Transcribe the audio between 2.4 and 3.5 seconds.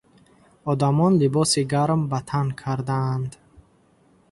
кардаанд.